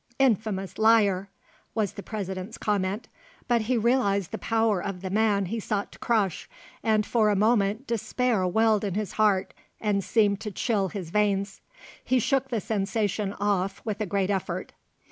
[0.17, 1.29] "Infamous liar!"
[1.75, 3.07] was the President's comment;
[3.47, 6.49] but he realised the power of the man he sought to crush,
[6.81, 11.61] and for a moment despair welled in his heart and seemed to chill his veins.
[12.03, 14.73] He shook the sensation off with a great effort.